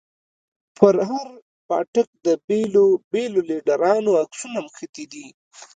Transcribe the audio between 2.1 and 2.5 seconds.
د